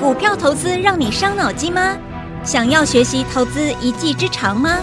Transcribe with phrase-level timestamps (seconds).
[0.00, 1.96] 股票投资让你伤脑筋吗？
[2.44, 4.80] 想要学习投资一技之长吗？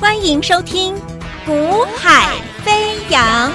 [0.00, 0.94] 欢迎收听
[1.44, 3.50] 《股海飞扬》。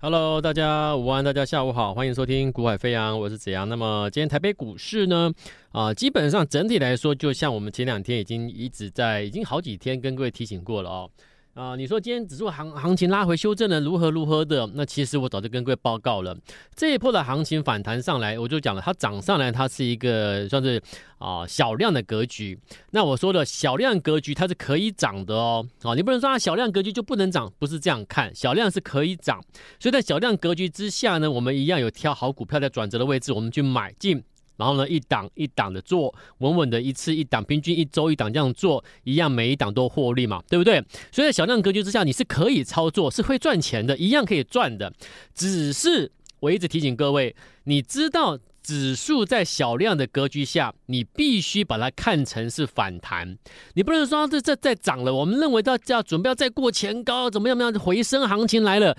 [0.00, 3.68] Hello，大家午安，大家下午好，欢迎收听《股海飞扬》，我是子阳。
[3.68, 5.32] 那么今天台北股市呢，
[5.70, 11.10] 啊、基本上整体来说，就像我们前两天已经一直在，已经好几天跟各位提醒过了哦。
[11.58, 14.64] 啊、你说今天指数行行情拉回修正了，如何如何的？
[14.74, 16.38] 那其实我早就跟各位报告了，
[16.76, 20.80] 这一波的行情反弹上来，我就讲了，它涨上来，它是一个算是
[21.18, 22.56] 啊、小量的格局。
[22.92, 25.66] 那我说的小量格局，它是可以涨的哦。
[25.82, 29.42] 啊，你不能说它小量格局就不能涨，不是这样看，小量是可以涨。
[29.80, 34.22] 所以在小量格局之下呢，我们一样有挑好股票在转折的位置，我们去买进。
[34.58, 40.84] 然后呢，一档一档的做，稳稳的一次一档，平均一周一档这样做，一样每一档都获利嘛，对不对？
[41.12, 44.92] 所以在小量格局之下，你是可以操作，是会赚钱的，一样可以赚的。
[45.32, 53.38] 只是我一直提醒各位，你知道指数在小量的格局下，你必须把它看成是反弹，
[53.74, 58.96] 你不能说这这再涨了，我们认为到要准备要再过前高，怎么样怎么样回升行情来了，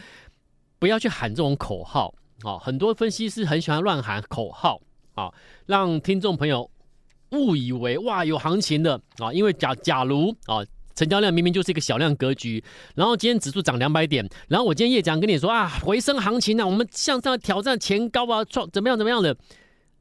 [0.79, 2.57] 不要去喊这种口号啊！
[2.57, 4.81] 很多分析师很喜欢乱喊口号。
[5.19, 5.33] 啊，
[5.65, 6.69] 让听众朋友
[7.31, 10.63] 误以为哇有行情的啊，因为假假如啊，
[10.95, 12.63] 成交量明明就是一个小量格局，
[12.95, 19.35] 然后今天指数涨两百点，然后我今天夜讲跟你说啊，回升行情、啊，我们向上挑战前高啊，创怎么样怎么样的，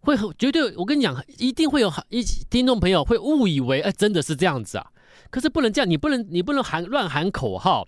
[0.01, 4.87] 会绝对我跟你讲，一定会有一听众朋友会误以为哎，真的是这样子啊，
[5.31, 7.87] 可是不能这样，你不能你不能喊乱喊口号，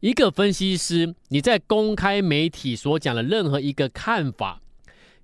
[0.00, 4.60] 一个分析师你在公开媒体所讲的任何一个看法。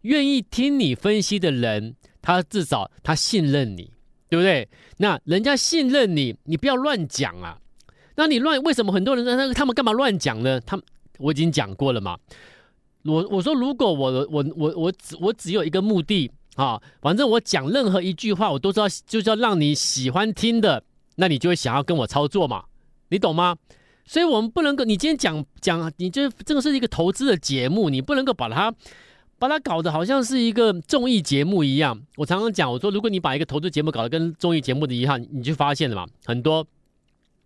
[0.07, 3.91] 愿意听你分析的人，他至少他信任你，
[4.29, 4.69] 对不对？
[4.99, 7.59] 那人家信任你，你不要乱讲啊。
[8.15, 10.61] 那你乱，为什么很多人那他们干嘛乱讲呢？
[10.61, 10.81] 他
[11.19, 12.17] 我已经讲过了嘛。
[13.05, 20.83] 我我说，如果我我我我只我只有一个目的啊，反正我讲任何一句话，我都知道就是要让你喜欢听的，
[21.17, 22.65] 那你就会想要跟我操作嘛，
[23.11, 23.57] 你懂吗？
[24.07, 28.73] 所以我们不能够，你今天讲讲，你这这个是一个投资的节目，你不能够把它。
[29.39, 32.01] 把它搞得好像是一个综艺节目一样。
[32.17, 36.67] 我常常讲，我说如果你把一个投资节目搞得跟综艺节目的一样，你就发现了嘛，很多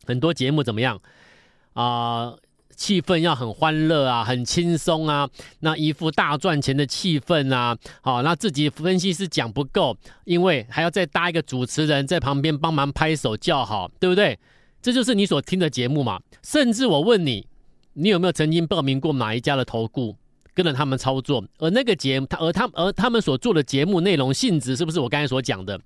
[0.07, 1.01] 很多节目怎么样
[1.73, 2.35] 啊、
[2.75, 5.29] 气氛要很欢乐啊，很轻松啊，
[5.61, 7.77] 那一副大赚钱的气氛啊。
[8.01, 14.39] 好，那自己分析师讲不够，因为还要再搭一个主持人在旁边帮忙拍手叫好，对不对？
[14.83, 16.21] 这就是你所听的节目嘛。
[16.43, 17.47] 甚至我问你，
[17.93, 20.17] 你有没有曾经报名过哪一家的投顾？
[20.55, 25.81] 跟着他们操作，而那个节目，他而他而他们所做的节目内容性质，是不是我刚才所讲的？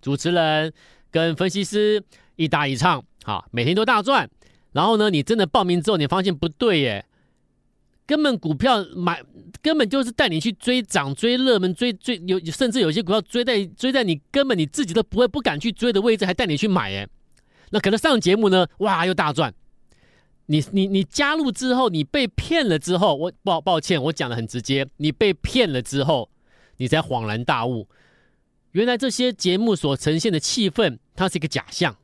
[0.00, 0.72] 主持人
[1.10, 2.02] 跟分析师
[2.36, 4.28] 一搭一唱，好，每天都大赚。
[4.72, 7.06] 然后呢，你真的报名之后，你发现不对耶，
[8.06, 9.22] 根本股票买
[9.62, 17.08] 根本就是带你去追涨、追热门、追追有，甚至有些股票追在追在你根本你自己都不会不敢去追的位置，还带你去买耶。
[17.70, 19.52] 那可能上节目呢，哇，又大赚。
[20.46, 26.28] 你你你加入之后，你被骗了之后，我抱抱歉，我讲的很直接，你被骗了之后，
[26.76, 27.88] 你才恍然大悟，
[28.72, 31.96] 原来这些节目所呈现的气氛，它是一个假象，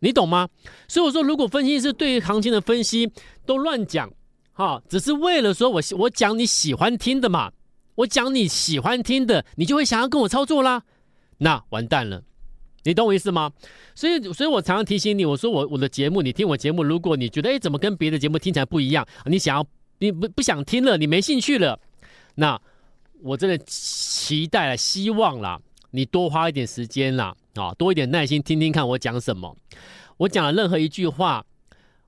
[0.00, 0.48] 你懂吗？
[0.86, 3.10] 所以我说，如果分析师对于行情的分析
[3.44, 4.12] 都乱讲，
[4.52, 7.52] 哈，只是为了说我我讲你喜欢听的嘛，
[7.96, 10.84] 我讲你喜欢听的，你就会想要跟我操作啦，
[11.38, 12.22] 那完蛋了。
[12.84, 13.52] 你懂我意思吗？
[13.94, 19.66] 所以，所以我常常提醒你，我说我我的节目，你听我节目，如果你觉得哎，怎么跟别的节目听起来不一样，你想要
[19.98, 21.78] 你不不想听了，你没兴趣了，
[22.36, 22.60] 那
[23.22, 25.60] 我真的期待了，希望啦，
[25.90, 29.54] 你多花一点时间啦，啊，多一点耐心听听看我讲什么。
[30.16, 31.44] 我讲的任何一句话，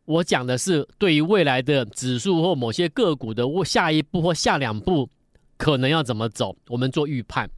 [0.07, 5.09] 我讲的是对于未来的指数或某些个股的下一步或下两步
[5.57, 7.51] 可能要怎么走，我们做预判。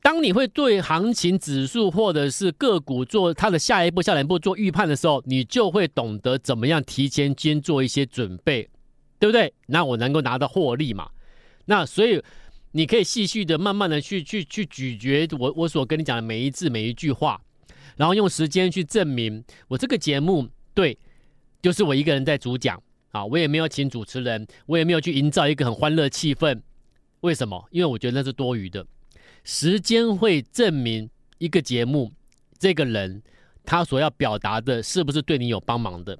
[0.00, 8.68] 当你会对行情指数或者是个股做它的下一步、下两步做预判的时候，你就会懂得怎么样提前先做一些准备，
[9.18, 9.52] 对不对？
[9.66, 11.10] 那我能够拿到获利嘛？
[11.66, 12.22] 那所以
[12.72, 17.40] 你可以细细的、慢慢的去去去咀嚼我我所跟你讲的每一字每一句话，
[17.96, 20.96] 然后用时间去证明我这个节目对，
[21.60, 22.80] 就是我一个人在主讲
[23.10, 26.60] 啊，我也没有请主持人，我也没有去营造一个很欢乐气氛。
[27.20, 27.66] 为什么？
[27.72, 28.86] 因为我觉得那是多余的。
[29.44, 31.08] 时间会证明
[31.38, 32.12] 一个节目，
[32.58, 33.22] 这个人
[33.64, 36.18] 他所要表达的是不是对你有帮忙的。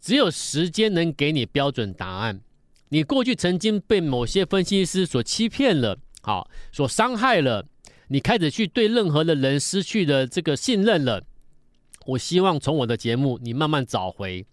[0.00, 2.40] 只有时间能给你标准答案。
[2.90, 7.66] 你过去曾经被某些分析师所欺骗了，好，所伤害了，
[8.08, 11.24] 你开始去对任何的人失去了这个信任了。
[12.04, 14.46] 我希望从我的节目，你慢慢找回，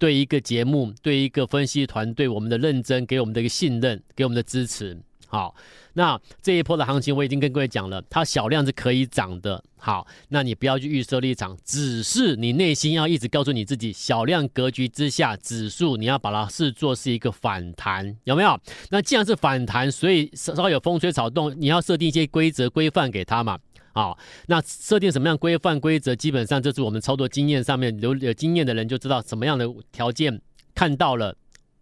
[0.00, 4.98] 对一个节目、对一个分析团队，我们的认真，给我们的一个信任，给我们的支持。
[5.28, 5.54] 好，
[5.94, 9.62] 那这一波的行情我已经跟各位讲了，它小量是可以涨的。
[9.76, 18.58] 好，那你不要去预设立场，只是你内心要一直告诉你自己，小量格局之下，指数你要把它视作是一个反弹，有没有？
[18.90, 23.58] 那既然是反弹，所以稍稍有风吹草动，你要设定一些规则规范给他嘛。
[23.92, 30.40] 好，那设定什么样规范规则，基本上这是我们操作经验上面有有经验的人就知道什么样的条件
[30.74, 31.34] 看到了，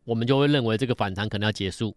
[0.05, 1.95] 我们就会认为这个反弹可能要结束。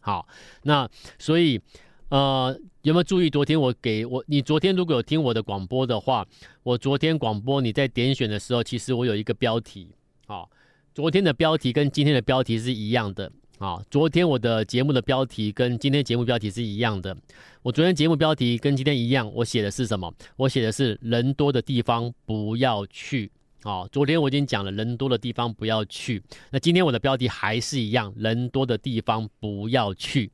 [0.00, 0.26] 好，
[0.62, 0.88] 那
[1.18, 1.60] 所以，
[2.08, 6.26] 呃，有没有注意昨天我给我你昨天如果有听我的广播的话，
[6.62, 9.90] 我昨天广播你在点选的时候，其实我有一个标题，
[10.26, 10.50] 好，
[10.94, 17.16] 昨天的标题跟今天的标题是一样的，啊，昨天我的节目的标题跟今天节目标题是一样的，
[17.62, 20.12] 我昨天节目标题跟今天一样，我写的是什么？
[20.36, 23.30] 我写的是人多的地方不要去。
[23.64, 26.22] 哦，昨天我已经讲了，人多的地方不要去。
[26.50, 30.32] 那今天我的标题还是一样，人多的地方不要去。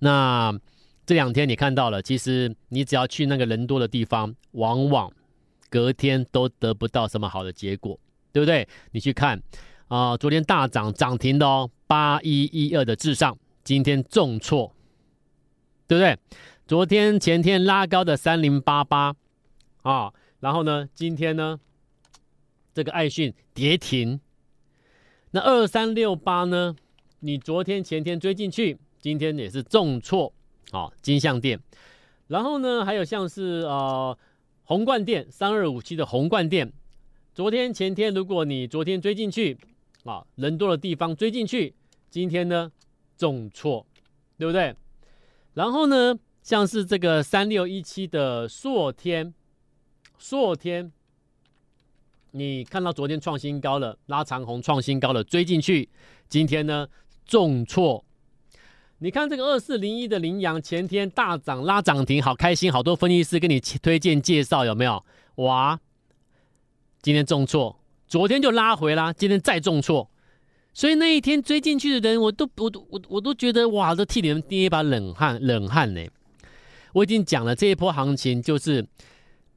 [0.00, 0.54] 那
[1.06, 5.10] 这两天你看到了，其实你只要去那个人多的地方，往往
[5.70, 7.98] 隔天都得不到什么好的结果，
[8.30, 8.68] 对不对？
[8.92, 9.42] 你去看
[9.88, 14.74] 啊、昨天大涨涨停的哦，八一一二的至上，今天重挫，
[15.86, 16.18] 对不对？
[16.66, 19.14] 昨天前天拉高的三零八八
[19.82, 21.58] 啊，然后呢，今天呢？
[22.76, 24.20] 这个爱讯跌停，
[25.30, 26.76] 那二三六八呢？
[27.20, 30.30] 你昨天前天追进去，今天也是重挫，
[30.72, 31.58] 啊、金像电。
[32.26, 34.14] 然后呢，还有像是呃
[34.64, 36.70] 红冠电三二五七的红冠电，
[37.32, 39.56] 昨天前天如果你昨天追进去，
[40.04, 41.72] 啊、人多的地方追进去，
[42.10, 42.70] 今天呢
[43.16, 43.86] 重挫，
[44.36, 44.76] 对不对？
[45.54, 49.32] 然后呢，像是这个三六一七的硕天，
[50.18, 50.92] 硕天。
[52.36, 55.88] 你看到昨天创新高了，拉长红创新高了，追进去，
[56.28, 56.86] 今天呢
[57.24, 58.04] 重挫。
[58.98, 65.02] 你看这个二四零一的羚羊，前天大涨拉涨停，好开心，好多分析师跟你推荐介绍，有没有？
[65.36, 65.80] 哇，
[67.00, 70.10] 今天重挫，昨天就拉回啦，今天再重挫，
[70.74, 76.06] 所以那一天追进去的人，我都我都我我都觉得哇，都替你们捏一把冷汗冷汗呢。
[76.92, 78.86] 我已经讲了，这一波行情就是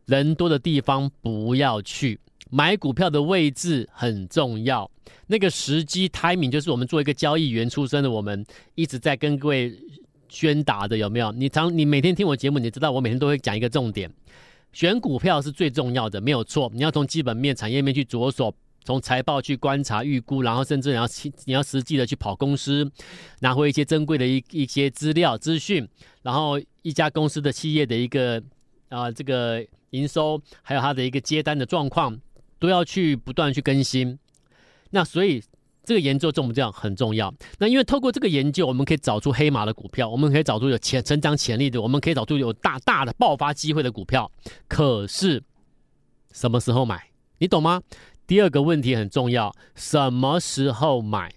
[0.05, 2.21] 人多的地方不要去。
[2.49, 4.89] 买股票的位置很重要，
[5.27, 8.43] 那个时机 timing 就是我们做一个交易员出身的，我们
[8.75, 9.77] 一直在跟各位
[10.27, 11.31] 宣达的，有没有？
[11.31, 14.11] 你常你每天听我节目，你知道我每天都会讲一个重点，
[14.73, 16.71] 选股票是最重要的，没有错。
[16.73, 18.53] 你要从基本面、产业面去着手，
[18.83, 21.07] 从财报去观察、预估，然后甚至你要
[21.45, 22.89] 你要实际的去跑公司，
[23.41, 25.87] 拿回一些珍贵的一一些资料资讯，
[26.23, 28.41] 然后一家公司的企业的一个
[28.89, 32.19] 啊、这个营收，还有它的一个接单的状况。
[32.59, 34.19] 都要去不断去更新，
[34.91, 35.41] 那所以
[35.83, 36.71] 这个研究重不重要？
[36.71, 37.33] 很重要。
[37.57, 44.31] 那因为透过这个研究，我们可以找出黑马的股票，我们可以找出有潜成长潜力的，我们可以找出有大大的爆发机会的股票。
[44.67, 45.41] 可是
[46.31, 47.09] 什么时候买？
[47.39, 47.81] 你懂吗？
[48.27, 51.33] 第二个问题很重要，什么时候买？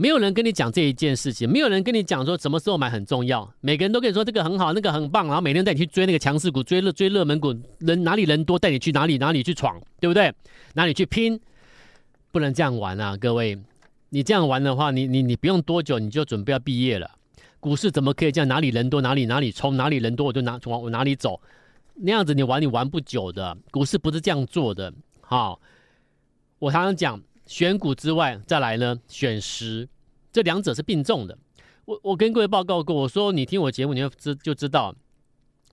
[0.00, 3.46] 没有人跟你讲这一件事情，没有人跟你讲说什么时候买很重要。
[3.60, 10.32] 每个人都跟你说这个很好，那个很棒，然后每天带你去追那个强势股，追热追热门股，人哪里人多带你去哪里哪里去闯，对不对？
[10.72, 11.38] 哪里去拼？
[12.32, 13.58] 不能这样玩啊，各位！
[14.08, 17.10] 你这样玩的话，你你你不用多久你就准备要毕业了。
[17.60, 18.48] 股市怎么可以这样？
[18.48, 21.38] 哪里人多哪里哪里冲，哪里人多我就哪往我哪里走，
[21.96, 23.54] 那样子你玩你玩不久的。
[23.70, 24.90] 股市不是这样做的。
[25.20, 25.60] 好，
[26.58, 27.20] 我常常讲。
[27.50, 29.88] 选股之外，再来呢，选时，
[30.32, 31.36] 这两者是并重的。
[31.84, 34.94] 我我跟各位报告过，我说你听我节目，你就知就知道。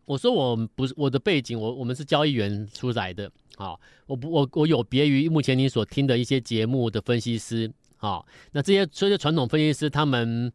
[0.05, 3.77] 我说我不是我的背景，我我们是交易员出来的啊。
[4.07, 8.25] 我不我我有别于目前你所听的一些节目的分析师啊。
[8.53, 10.51] 那这些这些传统分析师，他们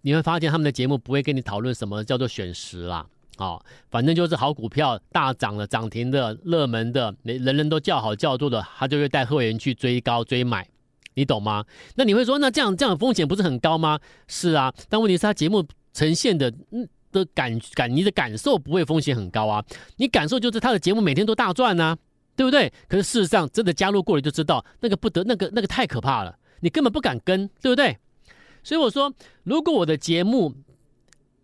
[0.00, 3.06] 你会发现他们的节目不会跟你讨论什么叫做选时啦。
[3.36, 10.66] 好、哦，反正就是好股票大涨了、涨停的、热门的，人人都叫好叫座的，他就会带会员去追高追买，
[11.14, 11.64] 你懂吗？
[11.96, 13.98] 那你会说，那这样这样风险不是很高吗？
[14.28, 19.64] 是啊，但问题是他节目呈现的嗯的感感，你的感受不会风险很高啊，
[19.96, 21.96] 你感受就是他的节目每天都大赚啊，
[22.36, 22.72] 对不对？
[22.88, 27.98] 可是事实上真的加入过了就知道，那个不得那个那个太可怕了，你根本不敢跟，对不对？
[28.62, 29.12] 所以我说，
[29.42, 30.54] 如果我的节目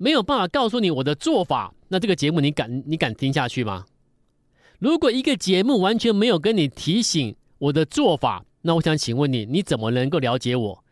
[0.03, 1.75] 没有办法告诉你我的做法。
[1.89, 3.85] 那这个节目你敢你敢听下去吗？
[4.79, 10.85] 如果一个节目完全没有跟你提醒我的做法，那我想请问你，你怎么能够了解我？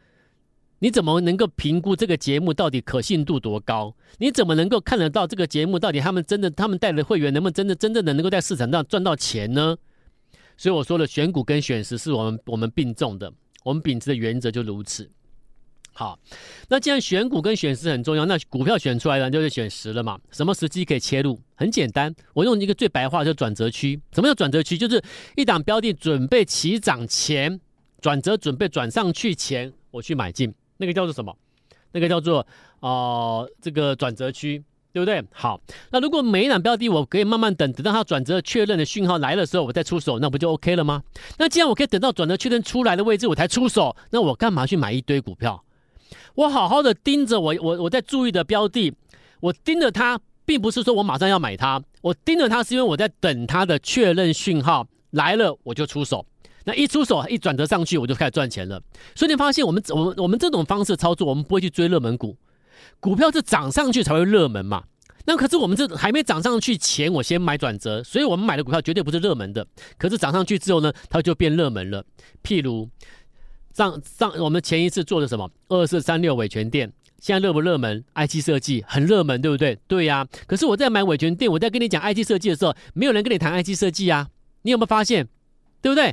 [0.81, 3.97] 你怎么能够评估这个节目到底可信度多高？
[4.19, 9.79] 你怎么能够看得到这个节目到底他们真的他们带的会员能不能真的真正的能够在市场上赚到钱呢？
[10.59, 13.33] 所以我说了选股跟选时是我们我们并重的，
[13.65, 15.11] 我们秉持的原则就如此。
[15.99, 16.17] 好，
[16.69, 20.17] 那既然选股跟选时很重要，那股票选出来了就是选时了嘛？
[20.31, 21.37] 什么时机可以切入？
[21.57, 24.01] 很简单，我用一个最白话叫转折区。
[24.13, 24.79] 什么叫转折区？
[24.79, 25.03] 就是
[25.35, 27.61] 一档标的准备起涨前，
[28.01, 31.37] 转折准备转上去前，我去买进，那个叫做什么？
[31.91, 32.47] 那个叫做
[32.79, 34.63] 哦、呃，这个转折区，
[34.93, 35.21] 对不对？
[35.33, 41.03] 好，那如果每一档标的我可以慢慢等，等到它转折确认的讯号来的时候，我再出手，那不就 OK 了吗？
[41.39, 45.61] 那既然我可以等到转折确认出来的位置我才出手，那我干嘛去买一堆股票？
[46.35, 48.93] 我好好的盯着我我我在注意的标的，
[49.41, 56.25] 我盯着它，并不是说我马上要买它，我盯着它是因为我在等它的确认讯号来了，我就出手。
[56.65, 58.81] 那一出手一转折上去，我就开始赚钱了。
[59.15, 62.37] 所以你发现我们我们我们这种方式操作，我们不会去追热门股，
[63.01, 64.85] 股票是涨上去才会热门嘛。
[65.25, 69.67] 那可是我们这还没涨上去前，我先买转折，所以我们买的股票绝对不是热门的。
[69.99, 72.05] 可是涨上去之后呢，它就变热门了。
[72.43, 72.89] 譬如。
[73.79, 79.79] 上上我们前一次做的什么二四三六维权店，现在热不热门？I T 设计很热门，对不对？
[79.87, 84.29] 对呀、可是我在买维权店，我在跟你讲 I T 设计的时候，没有人跟你谈 I T 设计啊。
[84.63, 85.29] 你有没有发现？
[85.81, 86.13] 对不对？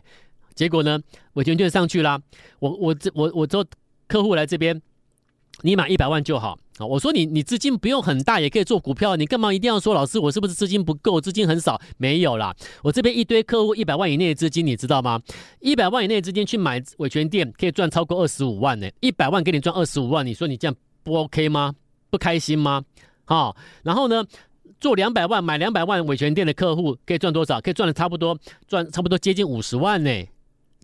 [0.53, 1.00] 结果呢，
[1.34, 2.22] 维权券上去啦。
[2.60, 3.65] 我我这我我做
[4.07, 4.79] 客户来这边，
[5.62, 6.60] 你买一百万就好。
[6.77, 11.79] 啊，我说你你资金不用很大也可以做股票，你干嘛一定要说老师我是不是资金不够，资金很少？
[11.98, 12.53] 没有啦，
[12.84, 15.22] 我这边一堆客户一百万以内的资金，你知道吗？
[15.62, 21.74] 一百万以内的资金去买伟权店可以赚超过二十五万呢，一百万给你赚二十五万，你说你这样不 OK 吗？
[22.10, 22.84] 不开心吗？
[23.24, 24.25] 好，然后呢，
[24.82, 27.62] 做两百万买两百万伟权店的客户可以赚多少？
[27.62, 30.12] 可以赚的差不多赚差不多接近五十万呢，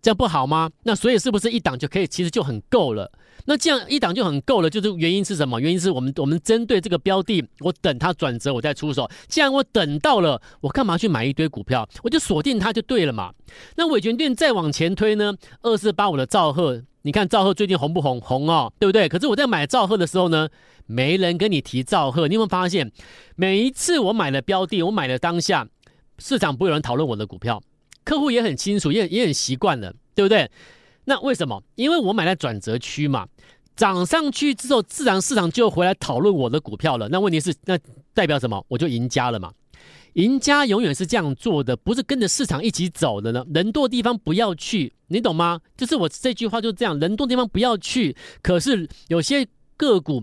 [0.01, 0.69] 这样不好吗？
[0.83, 3.11] 那所以是不是一档就可以，其实就很够了？
[3.45, 5.59] 那这样一档就很够了，就是原因是什么？
[5.59, 9.09] 原因是我们我们针对这个标的，我等它转折，我再出手。
[9.27, 11.87] 既然我等到了，我干嘛去买一堆股票？
[12.03, 13.31] 我就锁定它就对了嘛。
[13.75, 15.33] 那伟权店再往前推呢？
[15.61, 18.21] 二四八五的兆赫，你看兆赫最近红不红？
[18.21, 19.09] 红哦，对不对？
[19.09, 20.47] 可是我在买兆赫的时候呢，
[20.85, 22.27] 没人跟你提兆赫。
[22.27, 22.91] 你有没有发现，
[23.35, 25.67] 每一次我买了标的，我买了当下，
[26.19, 27.61] 市场不会有人讨论我的股票，
[28.03, 30.49] 客户也很清楚，也也很习惯了，对不对？
[31.05, 31.61] 那为什么？
[31.75, 33.27] 因为我买在转折区嘛，
[33.75, 37.09] 涨上去之后，自然市场就回来讨论我的股票了。
[37.09, 37.77] 那问题是，那
[38.13, 38.63] 代表什么？
[38.67, 39.51] 我就赢家了嘛。
[40.13, 43.45] 赢家永远是这样做的，不是跟着市场一起走的呢。
[43.53, 45.61] 人多的地方不要去，你懂吗？
[45.77, 48.15] 就是我这句话就是这样，人多的地方不要去。
[48.41, 50.21] 可是有些个股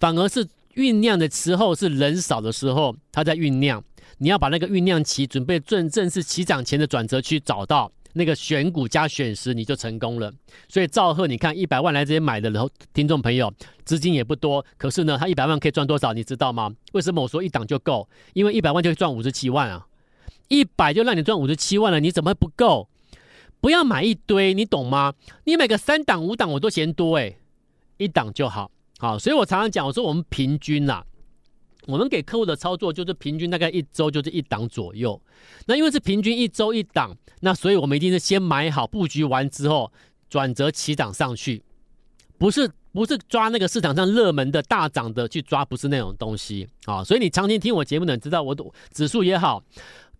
[0.00, 3.82] 反而是酝酿的时候是人少的时候，它在酝酿。
[4.18, 7.90] 你要把那个酝酿期准备正正式起涨前的转折区找到。
[8.12, 10.32] 那个选股加选时你就成功了，
[10.68, 13.52] 所以赵赫，你看一百万来这边买的，然后听众朋友
[13.84, 16.74] 资金也不多，可是呢，他一百万可以赚多少，你知道吗？
[16.92, 18.08] 为什么我说一档就够？
[18.32, 19.86] 因为一百万就赚五十七万啊，
[20.48, 22.88] 一百就让你赚五十七万了，你怎么会不够？
[23.60, 25.14] 不要买一堆，你懂吗？
[25.44, 27.36] 你买个三档五档我都嫌多诶，
[27.98, 31.04] 一档就好，好，所以我常常讲，我说我们平均啦。
[31.86, 35.20] 我们给客户的操作就是平均大概一周就是一档左右，
[35.66, 39.90] 那因为是平均一周一档，那所以我们一定是先买好布局完之后
[40.28, 41.62] 转折起涨上去，
[42.38, 47.02] 不是不是抓那个市场上热门的大涨的去抓，不是那种东西啊。
[47.02, 49.62] 所以你常听听我节目的人知道，我都指数也好，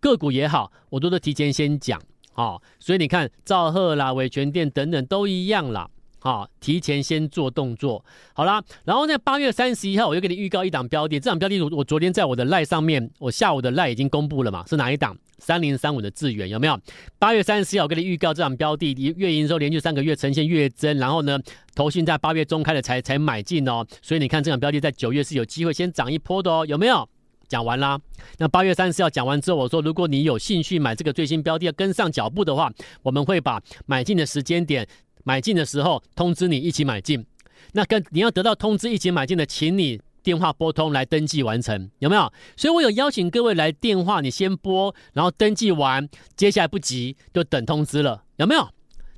[0.00, 2.00] 个股也好，我都是提前先讲
[2.34, 2.56] 啊。
[2.78, 5.90] 所以你看兆赫啦、伟诠电等等都一样啦。
[6.22, 15.16] 好，提前先做动作，好啦，然后在八月三十一号，我又给你预告一档标的，这档标的我我昨天在我的赖上面，我下午的赖已经公布了嘛，是哪一档？
[15.38, 16.78] 三零三五的智原有没有？
[17.18, 21.38] 八月三十一号我给你预告这档标的，月营收连续三个月呈现月增，然后呢，
[21.74, 27.08] 投信在八月中开的才才买进哦，所以你看这档标的在九月是有机会先涨一波的哦，有没有？
[27.48, 27.98] 讲完啦，
[28.38, 32.70] 那八月三十号讲完之后，我说如果你有兴趣买这个最新标的，要跟上脚步的话，
[33.02, 34.86] 我们会把买进的时间点。
[35.24, 37.24] 买进的时候通知你一起买进，
[37.72, 42.32] 那跟你要得到通知一起买进的，请你电话拨通来登记完成，有没有？
[42.56, 48.68] 所以我有邀请各位来电话，你先拨，然后登记完，接下来不急就等通知了，有没有？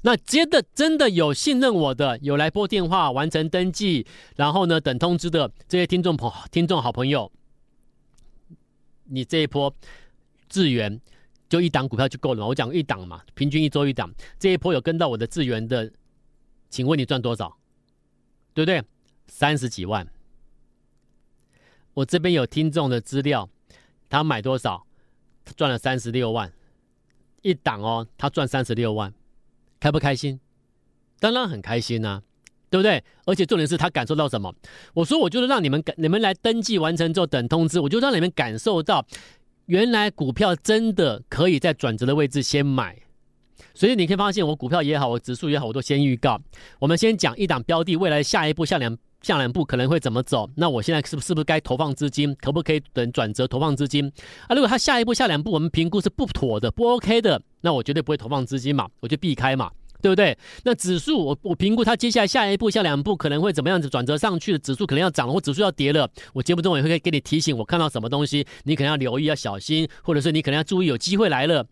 [0.02, 4.06] 那接的真的有信任我的，有来拨电话完成登记，
[4.36, 7.30] 然后呢等通知的这些听众朋听众好朋友，
[9.04, 9.72] 你这一波
[10.48, 11.00] 智源。
[11.52, 12.46] 就一档股票就够了嘛？
[12.46, 14.10] 我讲一档嘛，平均一周一档。
[14.38, 15.92] 这一波有跟到我的智源的，
[16.70, 17.58] 请问你赚多少？
[18.54, 18.82] 对不对？
[19.26, 20.08] 三十几万。
[21.92, 23.50] 我这边有听众的资料，
[24.08, 24.86] 他买多少？
[25.44, 26.50] 他赚了三十六万。
[27.42, 29.12] 一档哦，他赚三十六万，
[29.78, 30.40] 开不开心？
[31.20, 32.22] 当然很开心呐、
[32.70, 33.04] 对不对？
[33.26, 34.54] 而且重点是他感受到什么？
[34.94, 39.06] 我说我就是让你们感，你们来登记完成之后等通知，我就让你们感受到。
[39.66, 42.96] 原来股票真的可以在转折的位置先买，
[43.74, 46.40] 所以你可以发现，我股票也好，我指数也好，我都先预告。
[46.78, 50.50] 我们先讲一档标的，未来下一步下两下两步可能会怎么走。
[50.56, 52.34] 那我现在是不是不是该投放资金？
[52.40, 54.10] 可不可以等转折投放资金？
[54.48, 59.70] 啊，如果它下一步下两步我们评估是不妥的、不 OK 的，那我绝对不会投放资金嘛，我就避开嘛。
[60.02, 60.36] 对不对？
[60.64, 66.10] 那指数我我评估它接下来下一步、下两步可能会怎么样子转折上去的指数可能要涨了，或指数要跌了。
[66.34, 71.64] 我节目中也会给你提醒，我看到什么东西，你可能要留意、要小心，或者是你可能要注意，有机会来了。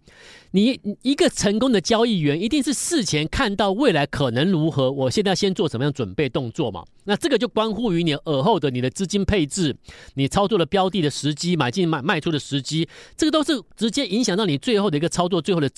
[0.52, 6.84] 你一个成功的交易员，一定是事前看到未来可能如何，我现在先做什么样准备动作嘛？
[7.04, 9.76] 那这个就关乎于你尔后的你的资金配置，
[10.14, 15.68] 你操作的标的的时机，买进卖卖出的时机，这个都是直接影响到你最后的一个操作，最后的。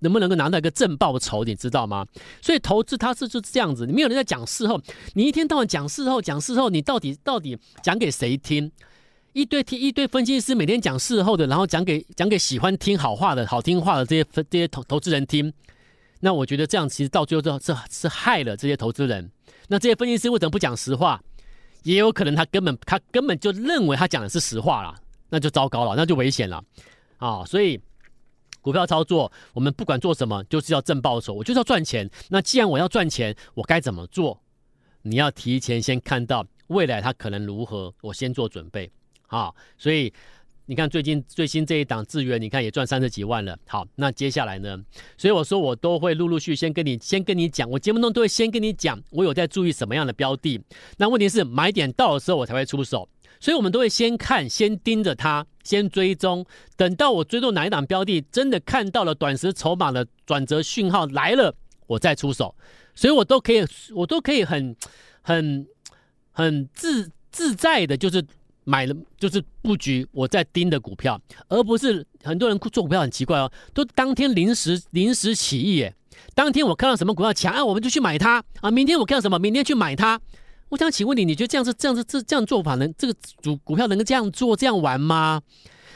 [0.00, 2.06] 能不能够拿到一个正报酬，你知道吗？
[2.42, 4.80] 所以投资它是就是这样子，你没有人在讲事后，
[5.14, 8.70] 你一天到晚讲事后讲事后，你到底到底讲给谁听？
[9.32, 15.52] 一堆听一堆分析师每天讲事后的，然后讲给讲给喜欢听好话的好听话的这些这些投投资人听。
[16.20, 19.30] 那我觉得这样其实到最后是是是害了这些投资人。
[19.68, 21.20] 那这些分析师为什么不讲实话？
[21.82, 24.94] 也有可能他根本他根本就认为他讲的是实话了，
[25.28, 26.62] 那就糟糕了，那就危险了
[27.18, 27.44] 啊！
[27.44, 27.80] 所以。
[28.66, 32.10] 股票操作，我们不管做什么，就是要挣报酬，我就是要赚钱。
[32.30, 34.42] 那既然我要赚钱，我该怎么做？
[35.02, 38.90] 你要提前先看到未来它可能如何，我先做准备。
[39.28, 40.12] 好，所以
[40.64, 43.56] 你看最近最新这一档资源，你看也赚三十几万了。
[43.68, 44.76] 好，那接下来呢？
[45.16, 50.60] 所以我说我都会陆陆续续先跟你先跟你讲，我节目中都会先跟你讲，我有在注意什么样的标的。
[50.96, 53.08] 那问题是买点到的时候，我才会出手。
[53.38, 56.44] 所以，我们都会先看，先盯着它，先追踪。
[56.76, 61.54] 等到我追踪哪一档标的，真的看到了短时筹码的转折讯号来了，
[61.86, 62.54] 我再出手。
[62.94, 63.64] 所以我都可以，
[63.94, 64.74] 我都可以很、
[65.20, 65.66] 很、
[66.32, 68.24] 很自自在的，就是
[68.64, 75.94] 买了，就是布局我在盯的股票，而不是很多人做股票很奇怪哦，都当天临时临时起意，耶。
[76.34, 78.70] 当天我看到什么股票强啊，我们就去买它啊。
[78.70, 80.18] 明天我看到什么，明天去买它。
[80.68, 85.40] 我想请问你，你觉得这样子这样子这这样做法能这个主股票能够这样做这样玩吗？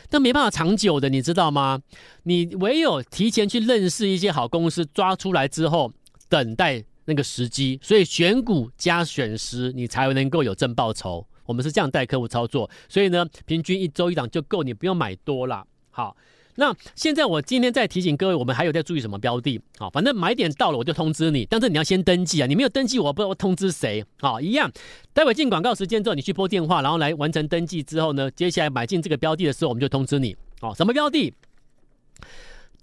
[0.09, 1.81] 但没办法长久的，你知道吗？
[2.23, 5.92] 你唯有提前去认识一些好公司，抓出来之后，
[6.29, 7.79] 等待那个时机。
[7.83, 11.27] 所以选股加选时，你才能够有正报酬。
[11.47, 15.66] 我们是这样带客户操作，所以呢，平均一周一档就够，你不用买多了。
[15.90, 16.16] 好。
[16.61, 19.59] 那现在我今天再提醒各位，我们还有在注意什么标的？
[19.79, 22.46] 好，反正买点到了我就通知你，但是你要先登记啊！
[22.46, 24.05] 你没有登记，我不知道通知谁。
[24.18, 24.70] 好，一样，
[25.14, 30.37] 待会进广告时间之后，你去拨电话，然后来完成登记之后呢，接下来买进这个标的的时候，我们就通知你。
[30.61, 31.33] 好，什么标的？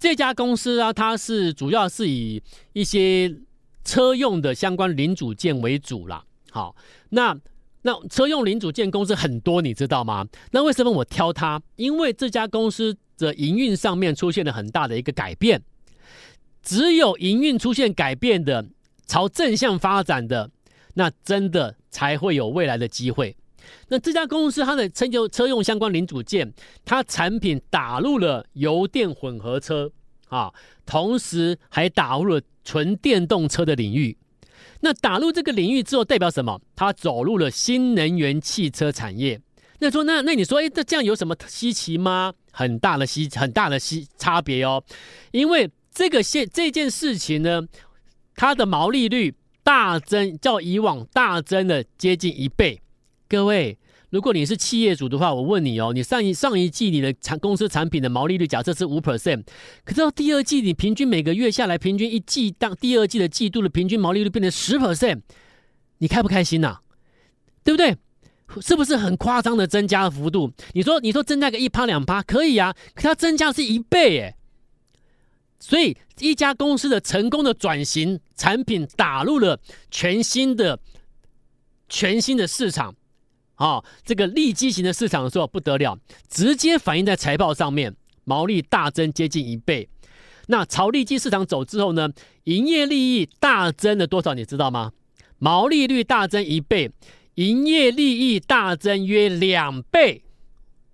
[0.00, 3.32] 这家公司啊，它是主要是以一些
[3.84, 6.24] 车用的相关零组件为主啦。
[6.50, 6.74] 好，
[7.10, 7.38] 那
[7.82, 10.26] 那车用零组件公司很多，你知道吗？
[10.50, 11.62] 那为什么我挑它？
[11.76, 12.96] 因为这家公司。
[13.18, 15.60] 这营运上面出现了很大的一个改变，
[16.62, 18.64] 只有营运出现改变的，
[19.08, 20.52] 朝正向发展的，
[20.94, 23.36] 那真的才会有未来的机会。
[23.88, 26.54] 那这家公司它的车用车用相关零组件，
[26.84, 29.90] 它产品打入了油电混合车
[30.28, 30.54] 啊，
[30.86, 34.16] 同时还打入了纯电动车的领域。
[34.80, 36.60] 那打入这个领域之后，代表什么？
[36.76, 39.40] 它走入了新能源汽车产业。
[39.80, 42.32] 那说那那你说，哎，这这样有什么稀奇吗？
[42.50, 44.82] 很大的稀很大的稀差别哦，
[45.30, 47.62] 因为这个现这件事情呢，
[48.34, 52.80] 它的毛利率大增，较以往大增了接近一倍。
[53.28, 53.78] 各位，
[54.10, 59.44] 如果你是企业主的话，我问你哦，你上一上一季你的产公司产品的毛利率假设是五 percent，
[59.84, 65.20] 可是到第二季你平均每个月下来，平均一季当第二季的季度的平均毛利率变成十 percent，
[65.98, 66.80] 你开不开心呐、
[67.62, 67.96] 对不对？
[68.60, 70.52] 是不是很夸张的增加的幅度？
[70.72, 74.34] 你说，你说增加个一趴两趴可以啊，可它增加是一倍耶。
[75.60, 80.78] 所以一家公司的成功的转型，产品打入了全新的、
[81.88, 82.94] 全新的市场，
[83.56, 89.88] 啊、哦，这个利基型的市场的时候不得了，直接反映在财报上面，毛利大增接近一倍。
[90.46, 92.08] 那朝利基市场走之后呢，
[92.44, 94.34] 营业利益大增了多少？
[94.34, 94.92] 你知道吗？
[95.38, 96.90] 毛利率大增一倍。
[97.38, 100.22] 营业利益大增约两倍，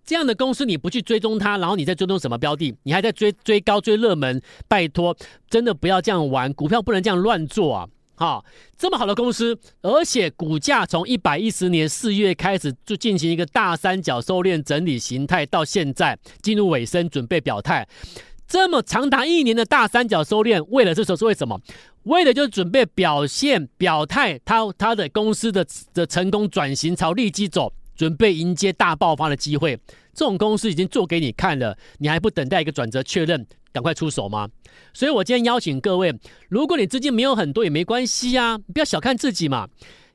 [0.04, 2.74] 这样的公司你不去追踪它，然后你在追踪什么标的？
[2.82, 4.42] 你还在追追高追热门？
[4.68, 5.16] 拜托，
[5.48, 7.88] 真的不要这样玩，股票不能这样乱做啊！
[8.16, 8.44] 好，
[8.76, 17.88] 这么好的公司，而且股价从一百一十年四月开始就进行一个大三角收敛整理形态，到现在进入尾声，准备表态。
[18.46, 21.60] 这么长达一年的大三角收敛，为了这时候是为什么？
[22.04, 29.78] 为了就是准备表现表态，他他的公司的的成功转型朝利基走，准备迎接大爆发的机会。
[30.12, 34.48] 这种公司已经做给你看了，你还不等待一个转折确认，赶快出手吗？
[34.92, 36.14] 所以我今天邀请各位，
[36.48, 39.66] 如果你资金没有很多也没关系啊，不要小看自己嘛，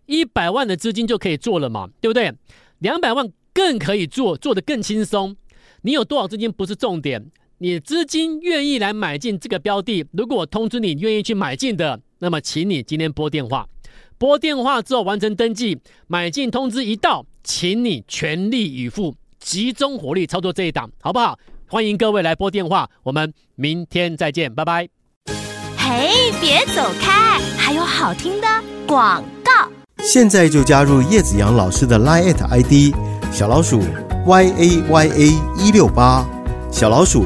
[0.05, 2.31] 一百万的资金就可以做了嘛，对不对？
[2.77, 5.35] 两百万更可以做，做得更轻松。
[5.81, 7.29] 你有多少资金不是重点，
[7.62, 13.67] 你资金愿意来买进这个标的，如果我通知你愿意去买进的，那么请你今天拨电话，
[14.17, 21.38] 拨电话之后完成登记，买进通知一到，请你全力以赴，集中火力操作这一档，好不好？
[21.67, 24.88] 欢迎各位来拨电话，我们明天再见，拜拜。
[25.78, 28.48] 嘿，别走开，还有好听的
[28.88, 29.52] 广告。
[29.98, 32.95] 现在就加入叶子阳老师的 Line ID
[33.34, 33.82] 小老鼠
[34.26, 36.26] y a y a 一六八，
[36.72, 37.26] 小老鼠